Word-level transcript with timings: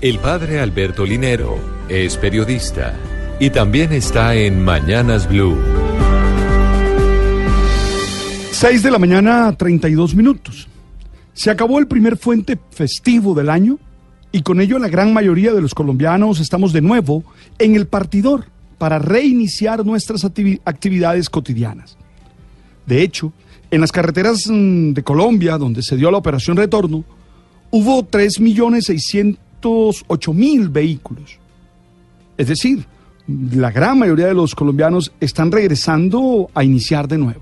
El 0.00 0.18
padre 0.18 0.60
Alberto 0.60 1.04
Linero 1.04 1.58
es 1.88 2.16
periodista 2.16 2.94
y 3.40 3.50
también 3.50 3.92
está 3.92 4.34
en 4.34 4.62
Mañanas 4.64 5.28
Blue. 5.28 5.56
6 8.52 8.82
de 8.82 8.90
la 8.90 8.98
mañana, 8.98 9.52
32 9.56 10.14
minutos. 10.14 10.68
Se 11.34 11.50
acabó 11.50 11.78
el 11.78 11.86
primer 11.86 12.16
fuente 12.16 12.58
festivo 12.70 13.34
del 13.34 13.50
año 13.50 13.78
y 14.32 14.42
con 14.42 14.60
ello 14.60 14.78
la 14.78 14.88
gran 14.88 15.12
mayoría 15.12 15.52
de 15.52 15.60
los 15.60 15.74
colombianos 15.74 16.40
estamos 16.40 16.72
de 16.72 16.80
nuevo 16.82 17.24
en 17.58 17.74
el 17.76 17.86
partidor 17.86 18.46
para 18.78 18.98
reiniciar 18.98 19.84
nuestras 19.84 20.24
activi- 20.24 20.60
actividades 20.64 21.28
cotidianas. 21.30 21.96
De 22.86 23.02
hecho, 23.02 23.32
en 23.70 23.80
las 23.80 23.92
carreteras 23.92 24.46
mm, 24.46 24.92
de 24.92 25.02
Colombia, 25.02 25.58
donde 25.58 25.82
se 25.82 25.96
dio 25.96 26.10
la 26.10 26.18
operación 26.18 26.56
retorno, 26.56 27.04
hubo 27.70 28.04
3.608.000 29.60 30.72
vehículos. 30.72 31.38
Es 32.36 32.48
decir, 32.48 32.86
la 33.26 33.70
gran 33.70 33.98
mayoría 33.98 34.26
de 34.26 34.34
los 34.34 34.54
colombianos 34.54 35.12
están 35.20 35.50
regresando 35.50 36.48
a 36.54 36.62
iniciar 36.62 37.08
de 37.08 37.18
nuevo. 37.18 37.40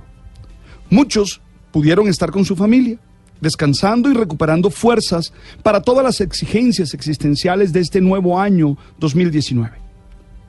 Muchos 0.89 1.41
pudieron 1.73 2.09
estar 2.09 2.31
con 2.31 2.45
su 2.45 2.57
familia, 2.57 2.99
descansando 3.41 4.11
y 4.11 4.15
recuperando 4.15 4.71
fuerzas 4.71 5.33
para 5.63 5.83
todas 5.83 6.05
las 6.05 6.21
exigencias 6.21 6.95
existenciales 6.95 7.73
de 7.73 7.81
este 7.81 8.01
nuevo 8.01 8.41
año 8.41 8.79
2019. 8.99 9.73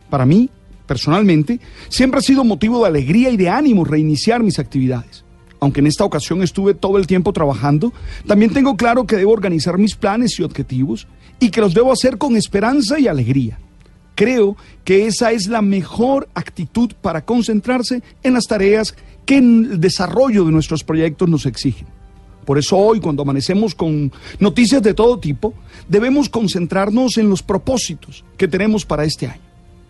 Para 0.10 0.26
mí, 0.26 0.50
personalmente, 0.88 1.60
siempre 1.90 2.20
ha 2.20 2.24
sido 2.24 2.44
motivo 2.44 2.82
de 2.82 2.88
alegría 2.88 3.30
y 3.32 3.38
de 3.38 3.50
ánimo 3.50 3.84
reiniciar 3.84 4.44
mis 4.44 4.60
actividades. 4.60 5.25
Aunque 5.60 5.80
en 5.80 5.88
esta 5.88 6.04
ocasión 6.04 6.44
estuve 6.44 6.74
todo 6.74 6.98
el 6.98 7.08
tiempo 7.08 7.34
trabajando, 7.34 7.94
también 8.28 8.52
tengo 8.52 8.76
claro 8.76 9.06
que 9.06 9.16
debo 9.16 9.32
organizar 9.32 9.78
mis 9.78 9.96
planes 9.96 10.40
y 10.40 10.44
objetivos 10.44 11.08
y 11.40 11.50
que 11.50 11.62
los 11.62 11.74
debo 11.74 11.92
hacer 11.92 12.18
con 12.18 12.36
esperanza 12.36 13.00
y 13.00 13.08
alegría. 13.08 13.60
Creo 14.16 14.56
que 14.84 15.08
esa 15.08 15.32
es 15.32 15.48
la 15.48 15.62
mejor 15.62 16.30
actitud 16.34 16.92
para 17.02 17.26
concentrarse 17.26 18.02
en 18.24 18.34
las 18.34 18.46
tareas 18.46 18.96
que 19.26 19.38
el 19.38 19.82
desarrollo 19.82 20.46
de 20.46 20.52
nuestros 20.52 20.84
proyectos 20.84 21.28
nos 21.28 21.46
exigen. 21.46 21.88
Por 22.46 22.58
eso 22.60 22.78
hoy, 22.78 23.00
cuando 23.00 23.24
amanecemos 23.24 23.74
con 23.74 24.12
noticias 24.40 24.82
de 24.84 24.94
todo 24.94 25.20
tipo, 25.20 25.54
debemos 25.90 26.30
concentrarnos 26.30 27.18
en 27.18 27.30
los 27.30 27.42
propósitos 27.42 28.24
que 28.38 28.48
tenemos 28.48 28.86
para 28.86 29.04
este 29.04 29.28
año. 29.28 29.45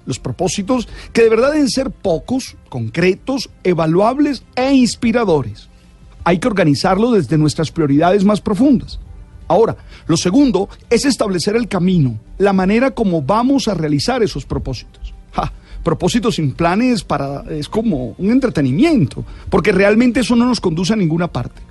Los 0.05 0.19
propósitos 0.19 0.87
que 1.13 1.23
de 1.23 1.29
verdad 1.29 1.53
deben 1.53 1.69
ser 1.69 1.91
pocos, 1.91 2.55
concretos, 2.69 3.49
evaluables 3.63 4.43
e 4.55 4.73
inspiradores. 4.73 5.69
Hay 6.23 6.39
que 6.39 6.47
organizarlo 6.47 7.11
desde 7.11 7.37
nuestras 7.37 7.71
prioridades 7.71 8.23
más 8.23 8.41
profundas. 8.41 8.99
Ahora, 9.47 9.77
lo 10.07 10.17
segundo 10.17 10.69
es 10.89 11.05
establecer 11.05 11.55
el 11.55 11.67
camino, 11.67 12.19
la 12.37 12.53
manera 12.53 12.91
como 12.91 13.21
vamos 13.21 13.67
a 13.67 13.75
realizar 13.75 14.23
esos 14.23 14.45
propósitos. 14.45 15.13
Ja, 15.33 15.51
propósitos 15.83 16.35
sin 16.35 16.53
planes 16.53 17.03
para 17.03 17.43
es 17.49 17.69
como 17.69 18.15
un 18.17 18.31
entretenimiento, 18.31 19.23
porque 19.49 19.71
realmente 19.71 20.21
eso 20.21 20.35
no 20.35 20.45
nos 20.45 20.59
conduce 20.59 20.93
a 20.93 20.97
ninguna 20.97 21.31
parte. 21.31 21.61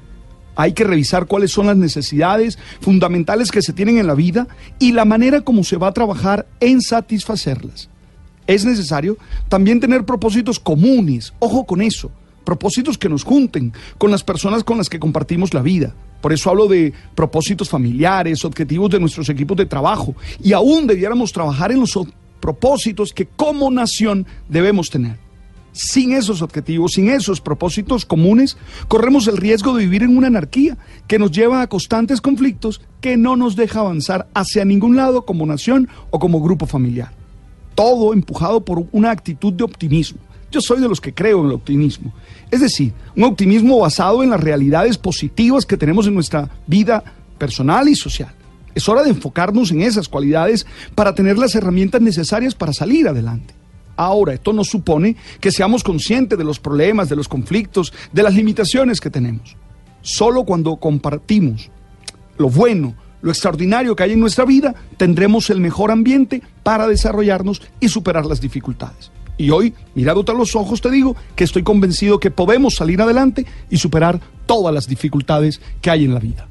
Hay 0.56 0.72
que 0.72 0.84
revisar 0.84 1.26
cuáles 1.26 1.50
son 1.50 1.66
las 1.66 1.76
necesidades 1.76 2.58
fundamentales 2.80 3.50
que 3.50 3.62
se 3.62 3.72
tienen 3.72 3.98
en 3.98 4.06
la 4.06 4.14
vida 4.14 4.46
y 4.78 4.92
la 4.92 5.04
manera 5.04 5.40
como 5.40 5.64
se 5.64 5.76
va 5.76 5.88
a 5.88 5.94
trabajar 5.94 6.46
en 6.60 6.80
satisfacerlas. 6.80 7.90
Es 8.46 8.64
necesario 8.64 9.16
también 9.48 9.80
tener 9.80 10.04
propósitos 10.04 10.60
comunes, 10.60 11.32
ojo 11.38 11.64
con 11.64 11.80
eso, 11.80 12.10
propósitos 12.44 12.98
que 12.98 13.08
nos 13.08 13.24
junten 13.24 13.72
con 13.98 14.10
las 14.10 14.22
personas 14.22 14.64
con 14.64 14.78
las 14.78 14.90
que 14.90 15.00
compartimos 15.00 15.54
la 15.54 15.62
vida. 15.62 15.94
Por 16.20 16.32
eso 16.32 16.50
hablo 16.50 16.68
de 16.68 16.92
propósitos 17.14 17.68
familiares, 17.68 18.44
objetivos 18.44 18.90
de 18.90 19.00
nuestros 19.00 19.28
equipos 19.28 19.56
de 19.56 19.66
trabajo 19.66 20.14
y 20.42 20.52
aún 20.52 20.86
debiéramos 20.86 21.32
trabajar 21.32 21.72
en 21.72 21.80
los 21.80 21.98
propósitos 22.40 23.12
que 23.12 23.26
como 23.26 23.70
nación 23.70 24.26
debemos 24.48 24.90
tener. 24.90 25.18
Sin 25.72 26.12
esos 26.12 26.40
objetivos, 26.40 26.92
sin 26.92 27.10
esos 27.10 27.40
propósitos 27.40 28.06
comunes, 28.06 28.56
corremos 28.86 29.26
el 29.26 29.36
riesgo 29.36 29.74
de 29.74 29.84
vivir 29.84 30.04
en 30.04 30.16
una 30.16 30.28
anarquía 30.28 30.78
que 31.08 31.18
nos 31.18 31.32
lleva 31.32 31.62
a 31.62 31.66
constantes 31.66 32.20
conflictos 32.20 32.80
que 33.00 33.16
no 33.16 33.34
nos 33.34 33.56
deja 33.56 33.80
avanzar 33.80 34.28
hacia 34.34 34.64
ningún 34.64 34.94
lado 34.94 35.24
como 35.24 35.44
nación 35.46 35.88
o 36.10 36.20
como 36.20 36.40
grupo 36.40 36.66
familiar. 36.66 37.23
Todo 37.74 38.12
empujado 38.12 38.64
por 38.64 38.86
una 38.92 39.10
actitud 39.10 39.52
de 39.52 39.64
optimismo. 39.64 40.18
Yo 40.50 40.60
soy 40.60 40.80
de 40.80 40.88
los 40.88 41.00
que 41.00 41.12
creo 41.12 41.40
en 41.40 41.46
el 41.46 41.52
optimismo. 41.52 42.12
Es 42.50 42.60
decir, 42.60 42.92
un 43.16 43.24
optimismo 43.24 43.78
basado 43.78 44.22
en 44.22 44.30
las 44.30 44.40
realidades 44.40 44.96
positivas 44.96 45.66
que 45.66 45.76
tenemos 45.76 46.06
en 46.06 46.14
nuestra 46.14 46.48
vida 46.66 47.02
personal 47.38 47.88
y 47.88 47.96
social. 47.96 48.32
Es 48.74 48.88
hora 48.88 49.02
de 49.02 49.10
enfocarnos 49.10 49.70
en 49.70 49.82
esas 49.82 50.08
cualidades 50.08 50.66
para 50.94 51.14
tener 51.14 51.38
las 51.38 51.54
herramientas 51.54 52.00
necesarias 52.00 52.54
para 52.54 52.72
salir 52.72 53.08
adelante. 53.08 53.54
Ahora, 53.96 54.34
esto 54.34 54.52
no 54.52 54.64
supone 54.64 55.16
que 55.40 55.52
seamos 55.52 55.84
conscientes 55.84 56.36
de 56.38 56.44
los 56.44 56.58
problemas, 56.58 57.08
de 57.08 57.16
los 57.16 57.28
conflictos, 57.28 57.92
de 58.12 58.22
las 58.22 58.34
limitaciones 58.34 59.00
que 59.00 59.10
tenemos. 59.10 59.56
Solo 60.02 60.44
cuando 60.44 60.76
compartimos 60.76 61.70
lo 62.36 62.50
bueno, 62.50 62.94
lo 63.24 63.30
extraordinario 63.30 63.96
que 63.96 64.02
hay 64.02 64.12
en 64.12 64.20
nuestra 64.20 64.44
vida, 64.44 64.74
tendremos 64.98 65.48
el 65.48 65.58
mejor 65.58 65.90
ambiente 65.90 66.42
para 66.62 66.86
desarrollarnos 66.86 67.62
y 67.80 67.88
superar 67.88 68.26
las 68.26 68.38
dificultades. 68.38 69.10
Y 69.38 69.48
hoy, 69.48 69.72
mirándote 69.94 70.32
a 70.32 70.34
los 70.34 70.54
ojos, 70.54 70.82
te 70.82 70.90
digo 70.90 71.16
que 71.34 71.44
estoy 71.44 71.62
convencido 71.62 72.20
que 72.20 72.30
podemos 72.30 72.74
salir 72.74 73.00
adelante 73.00 73.46
y 73.70 73.78
superar 73.78 74.20
todas 74.44 74.74
las 74.74 74.86
dificultades 74.86 75.62
que 75.80 75.90
hay 75.90 76.04
en 76.04 76.12
la 76.12 76.20
vida. 76.20 76.46